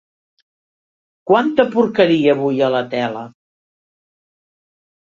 [1.31, 3.25] Quanta porqueria avui a la tele.